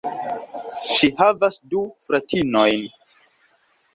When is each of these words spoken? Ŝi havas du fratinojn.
Ŝi 0.93 1.09
havas 1.19 1.59
du 1.75 1.83
fratinojn. 2.07 2.87